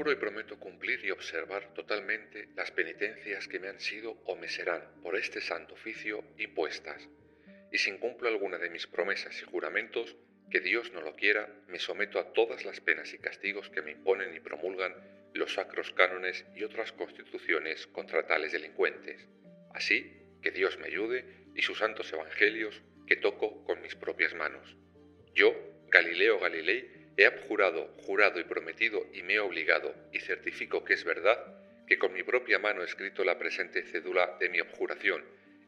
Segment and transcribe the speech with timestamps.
[0.00, 4.48] Juro y prometo cumplir y observar totalmente las penitencias que me han sido o me
[4.48, 7.06] serán por este santo oficio impuestas.
[7.70, 10.16] Y si incumplo alguna de mis promesas y juramentos,
[10.50, 13.90] que Dios no lo quiera, me someto a todas las penas y castigos que me
[13.90, 14.94] imponen y promulgan
[15.34, 19.28] los sacros cánones y otras constituciones contra tales delincuentes.
[19.74, 24.78] Así, que Dios me ayude y sus santos evangelios que toco con mis propias manos.
[25.34, 25.54] Yo,
[25.90, 31.04] Galileo Galilei, He abjurado, jurado y prometido y me he obligado, y certifico que es
[31.04, 31.36] verdad,
[31.86, 35.22] que con mi propia mano he escrito la presente cédula de mi abjuración,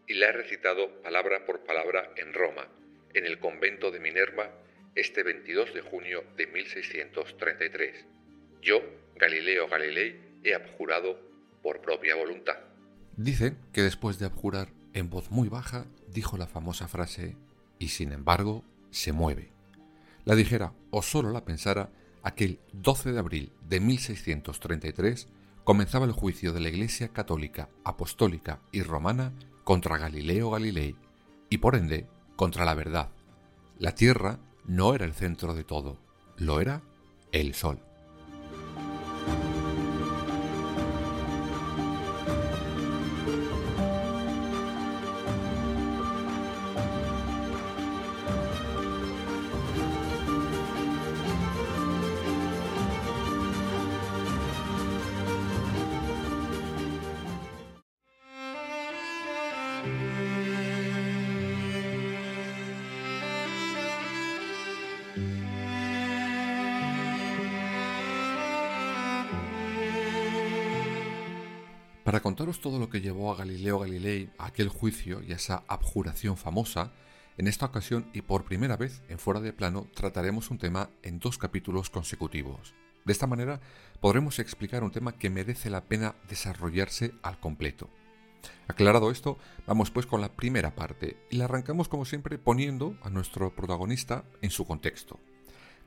[0.08, 2.68] y la he recitado palabra por palabra en Roma,
[3.12, 4.50] en el convento de Minerva,
[4.94, 8.06] este 22 de junio de 1633.
[8.62, 8.80] Yo,
[9.16, 11.20] Galileo Galilei, he abjurado
[11.62, 12.60] por propia voluntad.
[13.18, 17.36] Dicen que después de abjurar, en voz muy baja, dijo la famosa frase,
[17.78, 19.52] y sin embargo, se mueve
[20.24, 21.90] la dijera o solo la pensara,
[22.22, 25.28] aquel 12 de abril de 1633
[25.64, 29.32] comenzaba el juicio de la Iglesia católica, apostólica y romana
[29.64, 30.96] contra Galileo Galilei
[31.50, 33.10] y por ende contra la verdad.
[33.78, 35.98] La Tierra no era el centro de todo,
[36.36, 36.82] lo era
[37.32, 37.80] el Sol.
[72.60, 76.92] Todo lo que llevó a Galileo Galilei a aquel juicio y a esa abjuración famosa,
[77.38, 81.18] en esta ocasión y por primera vez en Fuera de Plano trataremos un tema en
[81.18, 82.74] dos capítulos consecutivos.
[83.04, 83.60] De esta manera
[84.00, 87.88] podremos explicar un tema que merece la pena desarrollarse al completo.
[88.68, 93.10] Aclarado esto, vamos pues con la primera parte y la arrancamos como siempre poniendo a
[93.10, 95.18] nuestro protagonista en su contexto.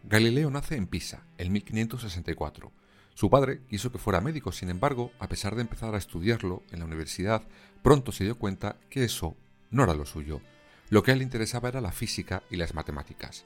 [0.04, 2.85] Galileo nace en Pisa, en 1564
[3.16, 6.80] su padre quiso que fuera médico, sin embargo, a pesar de empezar a estudiarlo en
[6.80, 7.44] la universidad,
[7.82, 9.38] pronto se dio cuenta que eso
[9.72, 10.42] no era lo suyo.
[10.90, 13.46] Lo que a él le interesaba era la física y las matemáticas.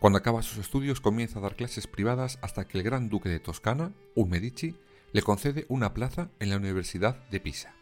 [0.00, 3.38] Cuando acaba sus estudios comienza a dar clases privadas hasta que el gran duque de
[3.38, 4.74] Toscana, un Medici,
[5.12, 7.72] le concede una plaza en la Universidad de Pisa.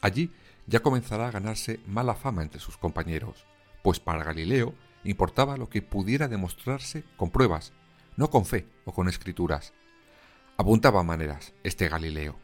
[0.00, 0.32] Allí
[0.66, 3.44] ya comenzará a ganarse mala fama entre sus compañeros,
[3.82, 4.74] pues para Galileo
[5.04, 7.74] importaba lo que pudiera demostrarse con pruebas,
[8.16, 9.74] no con fe o con escrituras,
[10.60, 12.36] Apuntaba maneras este Galileo.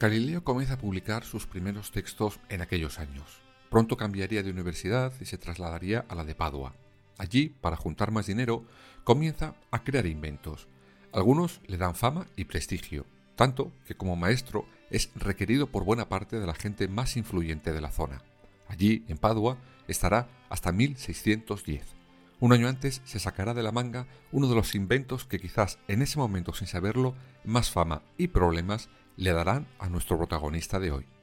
[0.00, 3.47] Galileo comienza a publicar sus primeros textos en aquellos años.
[3.70, 6.74] Pronto cambiaría de universidad y se trasladaría a la de Padua.
[7.18, 8.64] Allí, para juntar más dinero,
[9.04, 10.68] comienza a crear inventos.
[11.12, 16.38] Algunos le dan fama y prestigio, tanto que como maestro es requerido por buena parte
[16.38, 18.22] de la gente más influyente de la zona.
[18.68, 21.96] Allí, en Padua, estará hasta 1610.
[22.40, 26.02] Un año antes se sacará de la manga uno de los inventos que quizás en
[26.02, 27.14] ese momento sin saberlo,
[27.44, 31.17] más fama y problemas le darán a nuestro protagonista de hoy.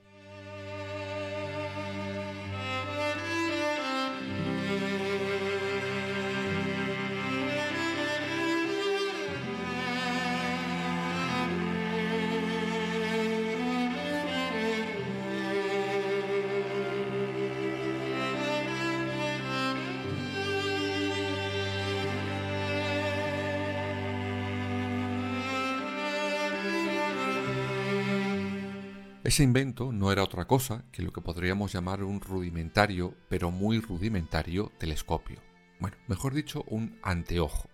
[29.26, 33.80] Ese invento no era otra cosa que lo que podríamos llamar un rudimentario, pero muy
[33.80, 35.42] rudimentario, telescopio.
[35.80, 37.68] Bueno, mejor dicho, un anteojo.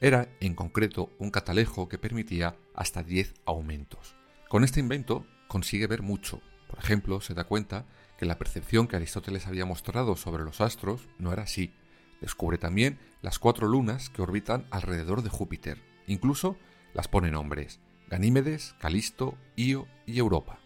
[0.00, 4.16] Era, en concreto, un catalejo que permitía hasta 10 aumentos.
[4.48, 6.40] Con este invento consigue ver mucho.
[6.66, 7.84] Por ejemplo, se da cuenta
[8.16, 11.74] que la percepción que Aristóteles había mostrado sobre los astros no era así.
[12.22, 15.78] Descubre también las cuatro lunas que orbitan alrededor de Júpiter.
[16.06, 16.56] Incluso
[16.94, 17.80] las pone nombres.
[18.08, 20.58] Ganímedes, Calisto, Io y Europa.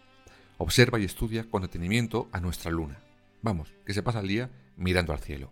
[0.61, 2.99] Observa y estudia con detenimiento a nuestra luna.
[3.41, 5.49] Vamos, que se pasa el día mirando al cielo.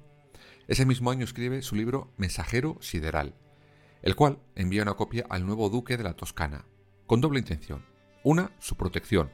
[0.67, 3.33] Ese mismo año escribe su libro Mensajero Sideral,
[4.03, 6.65] el cual envía una copia al nuevo duque de la Toscana,
[7.07, 7.83] con doble intención.
[8.23, 9.31] Una, su protección,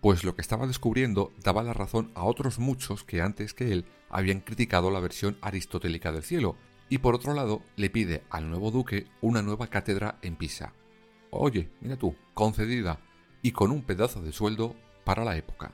[0.00, 3.84] pues lo que estaba descubriendo daba la razón a otros muchos que antes que él
[4.08, 6.56] habían criticado la versión aristotélica del cielo,
[6.88, 10.72] y por otro lado le pide al nuevo duque una nueva cátedra en Pisa.
[11.28, 13.00] Oye, mira tú, concedida,
[13.42, 14.76] y con un pedazo de sueldo
[15.10, 15.72] para la época.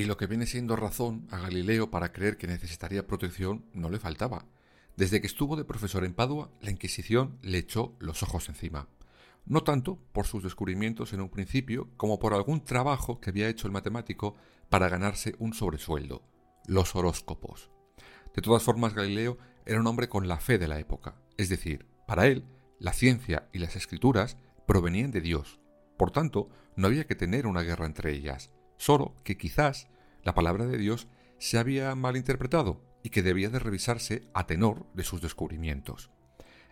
[0.00, 3.98] Y lo que viene siendo razón a Galileo para creer que necesitaría protección no le
[3.98, 4.46] faltaba.
[4.96, 8.88] Desde que estuvo de profesor en Padua, la Inquisición le echó los ojos encima.
[9.44, 13.66] No tanto por sus descubrimientos en un principio, como por algún trabajo que había hecho
[13.66, 14.36] el matemático
[14.70, 16.22] para ganarse un sobresueldo,
[16.66, 17.70] los horóscopos.
[18.34, 19.36] De todas formas, Galileo
[19.66, 22.46] era un hombre con la fe de la época, es decir, para él,
[22.78, 25.60] la ciencia y las escrituras provenían de Dios.
[25.98, 28.50] Por tanto, no había que tener una guerra entre ellas
[28.80, 29.88] solo que quizás
[30.24, 31.06] la palabra de Dios
[31.38, 36.10] se había malinterpretado y que debía de revisarse a tenor de sus descubrimientos.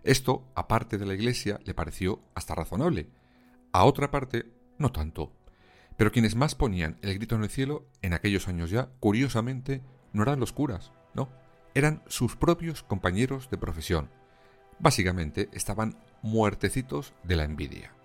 [0.04, 3.10] Esto, aparte de la Iglesia, le pareció hasta razonable.
[3.72, 4.46] A otra parte,
[4.78, 5.34] no tanto.
[5.98, 9.82] Pero quienes más ponían el grito en el cielo en aquellos años ya, curiosamente,
[10.14, 11.28] no eran los curas, no,
[11.74, 14.08] eran sus propios compañeros de profesión.
[14.78, 17.97] Básicamente estaban muertecitos de la envidia.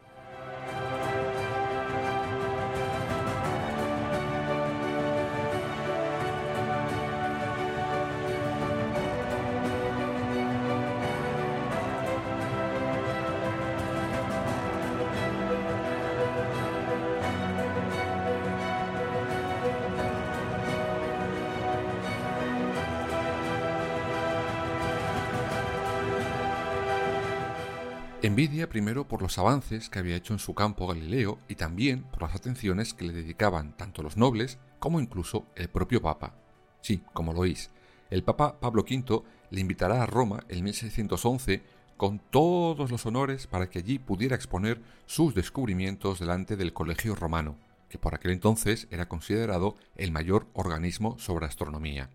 [28.23, 32.21] Envidia primero por los avances que había hecho en su campo Galileo y también por
[32.21, 36.33] las atenciones que le dedicaban tanto los nobles como incluso el propio Papa.
[36.79, 37.69] Sí, como lo oís,
[38.09, 41.63] el Papa Pablo V le invitará a Roma en 1611
[41.97, 47.57] con todos los honores para que allí pudiera exponer sus descubrimientos delante del Colegio Romano,
[47.89, 52.09] que por aquel entonces era considerado el mayor organismo sobre astronomía.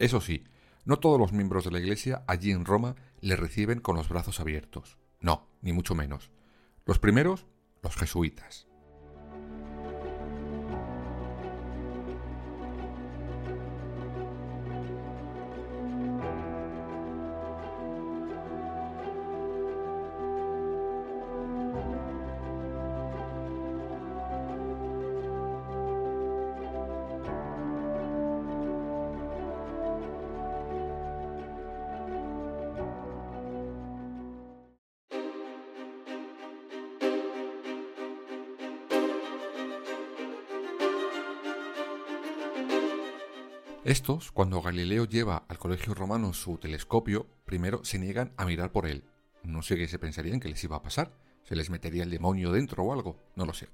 [0.00, 0.42] Eso sí,
[0.84, 4.40] no todos los miembros de la Iglesia allí en Roma le reciben con los brazos
[4.40, 4.98] abiertos.
[5.20, 6.30] No, ni mucho menos.
[6.84, 7.46] Los primeros,
[7.82, 8.68] los jesuitas.
[43.84, 48.86] Estos, cuando Galileo lleva al colegio romano su telescopio, primero se niegan a mirar por
[48.86, 49.02] él.
[49.42, 51.12] No sé qué se pensarían que les iba a pasar.
[51.42, 53.18] ¿Se les metería el demonio dentro o algo?
[53.34, 53.70] No lo sé.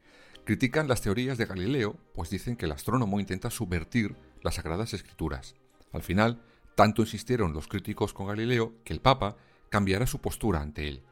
[0.46, 5.56] Critican las teorías de Galileo, pues dicen que el astrónomo intenta subvertir las sagradas escrituras.
[5.92, 6.40] Al final,
[6.74, 9.36] tanto insistieron los críticos con Galileo que el Papa
[9.68, 11.02] cambiara su postura ante él.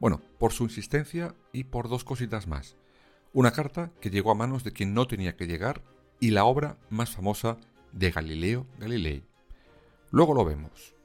[0.00, 2.76] Bueno, por su insistencia y por dos cositas más.
[3.34, 5.82] Una carta que llegó a manos de quien no tenía que llegar
[6.20, 7.58] y la obra más famosa
[7.92, 9.22] de Galileo Galilei.
[10.10, 10.95] Luego lo vemos.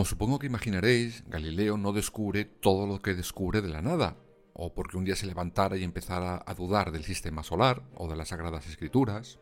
[0.00, 4.16] Como supongo que imaginaréis, Galileo no descubre todo lo que descubre de la nada,
[4.54, 8.16] o porque un día se levantara y empezara a dudar del sistema solar o de
[8.16, 9.40] las sagradas escrituras.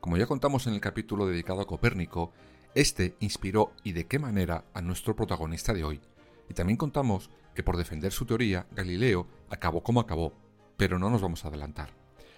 [0.00, 2.32] Como ya contamos en el capítulo dedicado a Copérnico,
[2.74, 6.00] este inspiró y de qué manera a nuestro protagonista de hoy.
[6.48, 10.32] Y también contamos que por defender su teoría, Galileo acabó como acabó,
[10.76, 11.94] pero no nos vamos a adelantar.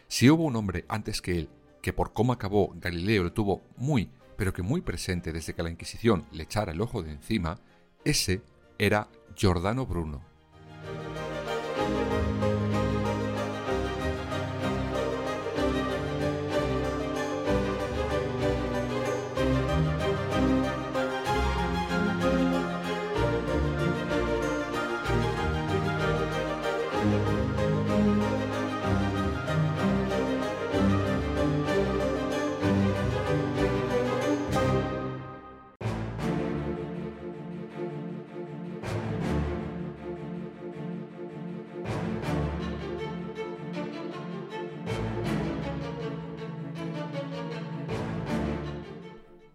[0.06, 1.48] Si hubo un hombre antes que él,
[1.80, 5.68] que por cómo acabó Galileo lo tuvo muy, pero que muy presente desde que la
[5.68, 7.58] Inquisición le echara el ojo de encima,
[8.04, 8.40] ese
[8.78, 10.24] era Giordano Bruno.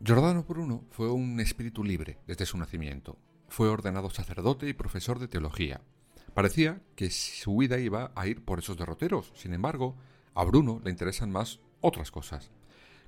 [0.05, 3.17] Giordano Bruno fue un espíritu libre desde su nacimiento.
[3.47, 5.79] Fue ordenado sacerdote y profesor de teología.
[6.33, 9.31] Parecía que su vida iba a ir por esos derroteros.
[9.33, 9.95] Sin embargo,
[10.35, 12.51] a Bruno le interesan más otras cosas.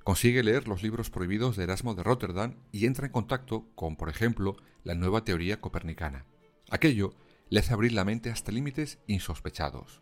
[0.04, 4.08] Consigue leer los libros prohibidos de Erasmo de Rotterdam y entra en contacto con, por
[4.08, 6.24] ejemplo, la nueva teoría copernicana.
[6.70, 7.12] Aquello
[7.50, 10.00] le hace abrir la mente hasta límites insospechados.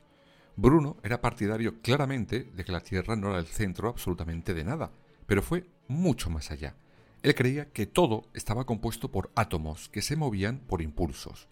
[0.54, 4.92] Bruno era partidario claramente de que la Tierra no era el centro absolutamente de nada,
[5.26, 6.76] pero fue mucho más allá.
[7.24, 11.48] Él creía que todo estaba compuesto por átomos que se movían por impulsos.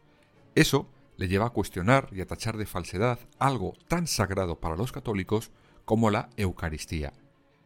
[0.55, 0.87] Eso
[1.17, 5.51] le lleva a cuestionar y a tachar de falsedad algo tan sagrado para los católicos
[5.87, 7.15] como la Eucaristía.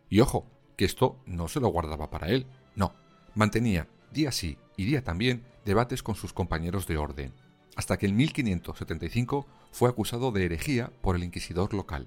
[0.09, 0.47] Y ojo,
[0.77, 2.47] que esto no se lo guardaba para él,
[2.77, 2.95] no,
[3.35, 7.33] mantenía día sí y día también debates con sus compañeros de orden,
[7.75, 12.07] hasta que en 1575 fue acusado de herejía por el inquisidor local.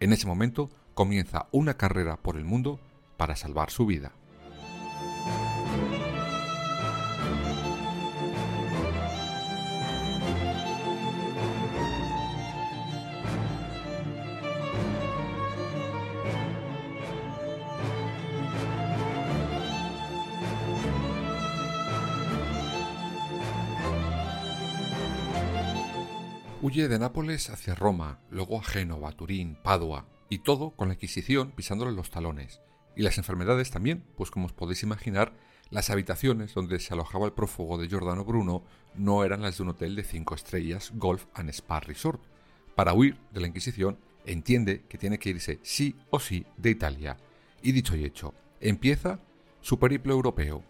[0.00, 2.78] En ese momento comienza una carrera por el mundo
[3.16, 4.12] para salvar su vida.
[26.70, 31.50] Huye de Nápoles hacia Roma, luego a Génova, Turín, Padua, y todo con la Inquisición
[31.50, 32.60] pisándole los talones.
[32.94, 35.32] Y las enfermedades también, pues como os podéis imaginar,
[35.70, 38.62] las habitaciones donde se alojaba el prófugo de Giordano Bruno
[38.94, 42.22] no eran las de un hotel de cinco estrellas Golf and Spa Resort.
[42.76, 47.16] Para huir de la Inquisición, entiende que tiene que irse sí o sí de Italia.
[47.62, 49.18] Y dicho y hecho, empieza
[49.60, 50.62] su periplo europeo,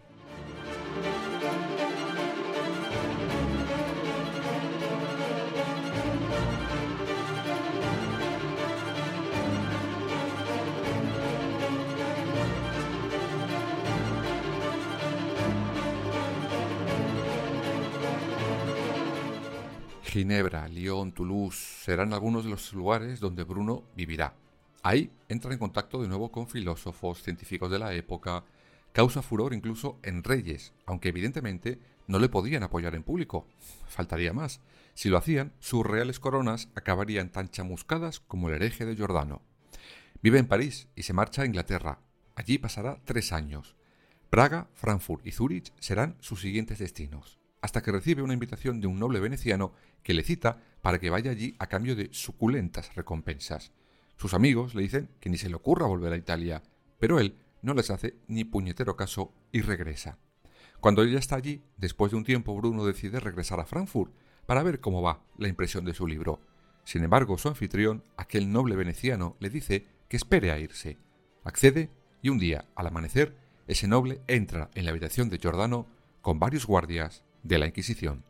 [20.11, 24.35] Ginebra, Lyon, Toulouse serán algunos de los lugares donde Bruno vivirá.
[24.83, 28.43] Ahí entra en contacto de nuevo con filósofos, científicos de la época,
[28.91, 33.47] causa furor incluso en reyes, aunque evidentemente no le podían apoyar en público.
[33.87, 34.59] Faltaría más.
[34.95, 39.41] Si lo hacían, sus reales coronas acabarían tan chamuscadas como el hereje de Giordano.
[40.21, 41.99] Vive en París y se marcha a Inglaterra.
[42.35, 43.77] Allí pasará tres años.
[44.29, 48.99] Praga, Frankfurt y Zúrich serán sus siguientes destinos hasta que recibe una invitación de un
[48.99, 53.71] noble veneciano que le cita para que vaya allí a cambio de suculentas recompensas.
[54.17, 56.63] Sus amigos le dicen que ni se le ocurra volver a Italia,
[56.99, 60.17] pero él no les hace ni puñetero caso y regresa.
[60.79, 64.13] Cuando ella está allí, después de un tiempo Bruno decide regresar a Frankfurt
[64.47, 66.41] para ver cómo va la impresión de su libro.
[66.83, 70.97] Sin embargo, su anfitrión, aquel noble veneciano, le dice que espere a irse.
[71.43, 71.91] Accede
[72.23, 73.37] y un día, al amanecer,
[73.67, 75.87] ese noble entra en la habitación de Giordano
[76.21, 78.23] con varios guardias de la Inquisición.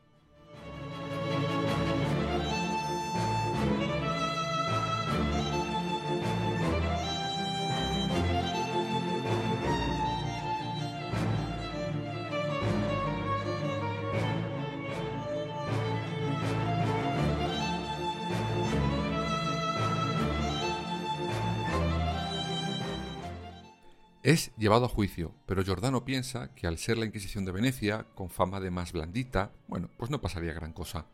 [24.23, 28.29] Es llevado a juicio, pero Giordano piensa que al ser la Inquisición de Venecia, con
[28.29, 31.07] fama de más blandita, bueno, pues no pasaría gran cosa.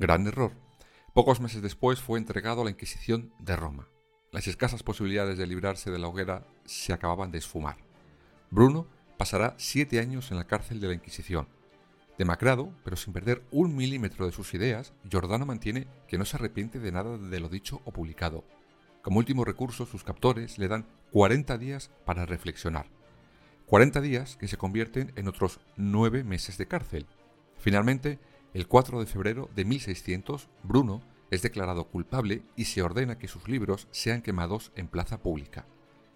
[0.00, 0.50] Gran error.
[1.12, 3.88] Pocos meses después fue entregado a la Inquisición de Roma.
[4.32, 7.76] Las escasas posibilidades de librarse de la hoguera se acababan de esfumar.
[8.50, 11.46] Bruno pasará siete años en la cárcel de la Inquisición.
[12.18, 16.80] Demacrado, pero sin perder un milímetro de sus ideas, Giordano mantiene que no se arrepiente
[16.80, 18.44] de nada de lo dicho o publicado.
[19.04, 22.86] Como último recurso, sus captores le dan 40 días para reflexionar.
[23.66, 27.06] 40 días que se convierten en otros 9 meses de cárcel.
[27.58, 28.18] Finalmente,
[28.54, 33.46] el 4 de febrero de 1600, Bruno es declarado culpable y se ordena que sus
[33.46, 35.66] libros sean quemados en plaza pública.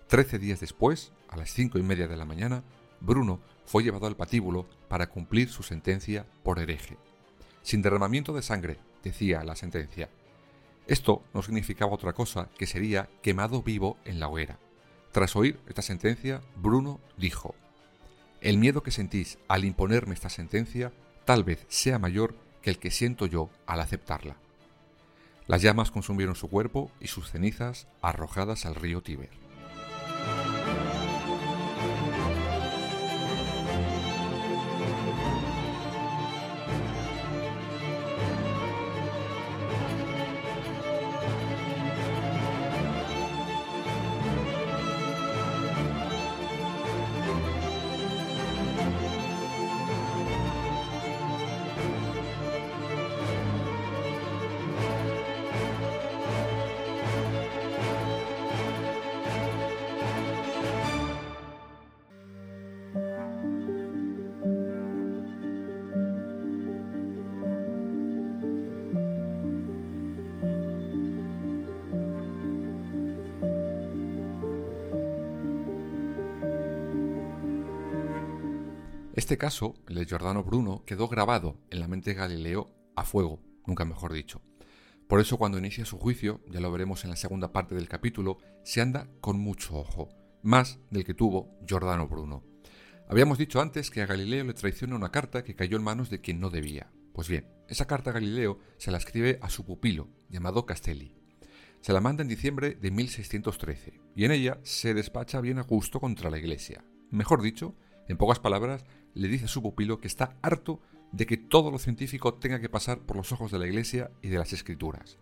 [0.06, 2.64] Trece días después, a las cinco y media de la mañana,
[3.02, 6.96] Bruno fue llevado al patíbulo para cumplir su sentencia por hereje.
[7.60, 10.08] Sin derramamiento de sangre, decía la sentencia.
[10.88, 14.58] Esto no significaba otra cosa que sería quemado vivo en la hoguera.
[15.12, 17.54] Tras oír esta sentencia, Bruno dijo,
[18.40, 20.92] El miedo que sentís al imponerme esta sentencia
[21.26, 24.36] tal vez sea mayor que el que siento yo al aceptarla.
[25.46, 29.47] Las llamas consumieron su cuerpo y sus cenizas arrojadas al río Tíber.
[79.18, 83.42] Este caso, el de Giordano Bruno, quedó grabado en la mente de Galileo a fuego,
[83.66, 84.42] nunca mejor dicho.
[85.08, 88.38] Por eso cuando inicia su juicio, ya lo veremos en la segunda parte del capítulo,
[88.62, 90.08] se anda con mucho ojo,
[90.44, 92.44] más del que tuvo Giordano Bruno.
[93.08, 96.20] Habíamos dicho antes que a Galileo le traiciona una carta que cayó en manos de
[96.20, 96.92] quien no debía.
[97.12, 101.16] Pues bien, esa carta Galileo se la escribe a su pupilo, llamado Castelli.
[101.80, 105.98] Se la manda en diciembre de 1613, y en ella se despacha bien a gusto
[105.98, 106.84] contra la Iglesia.
[107.10, 107.74] Mejor dicho,
[108.08, 110.80] en pocas palabras, le dice a su pupilo que está harto
[111.12, 114.28] de que todo lo científico tenga que pasar por los ojos de la Iglesia y
[114.28, 115.18] de las Escrituras.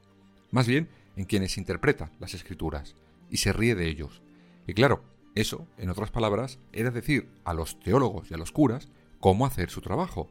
[0.50, 2.94] Más bien, en quienes interpreta las Escrituras,
[3.30, 4.22] y se ríe de ellos.
[4.66, 5.02] Y claro,
[5.34, 8.88] eso, en otras palabras, era decir a los teólogos y a los curas
[9.20, 10.28] cómo hacer su trabajo.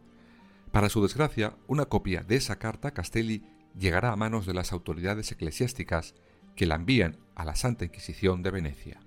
[0.72, 3.44] Para su desgracia, una copia de esa carta Castelli
[3.78, 6.16] llegará a manos de las autoridades eclesiásticas
[6.56, 9.00] que la envían a la Santa Inquisición de Venecia.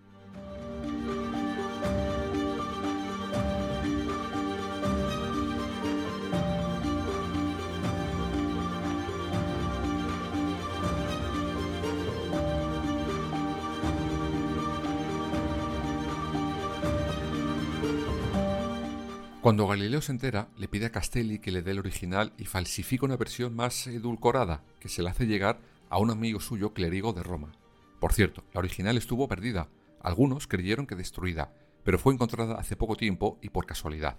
[19.40, 23.06] Cuando Galileo se entera, le pide a Castelli que le dé el original y falsifica
[23.06, 27.22] una versión más edulcorada que se le hace llegar a un amigo suyo clérigo de
[27.22, 27.52] Roma.
[28.00, 29.68] Por cierto, la original estuvo perdida.
[30.02, 31.52] Algunos creyeron que destruida,
[31.84, 34.16] pero fue encontrada hace poco tiempo y por casualidad.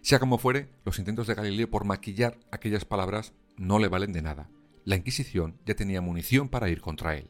[0.00, 4.22] Sea como fuere, los intentos de Galileo por maquillar aquellas palabras no le valen de
[4.22, 4.48] nada.
[4.84, 7.28] La Inquisición ya tenía munición para ir contra él.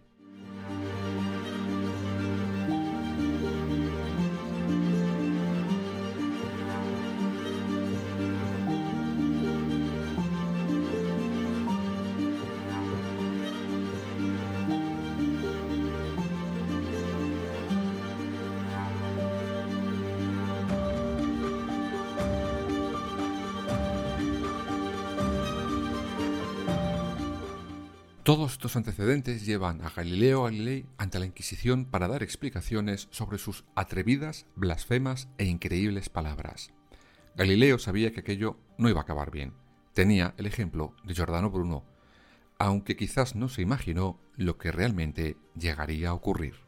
[28.29, 33.64] Todos estos antecedentes llevan a Galileo Galilei ante la Inquisición para dar explicaciones sobre sus
[33.75, 36.71] atrevidas, blasfemas e increíbles palabras.
[37.37, 39.55] Galileo sabía que aquello no iba a acabar bien.
[39.95, 41.87] Tenía el ejemplo de Giordano Bruno,
[42.59, 46.67] aunque quizás no se imaginó lo que realmente llegaría a ocurrir.